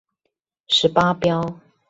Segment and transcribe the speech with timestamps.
[0.67, 1.59] 十八標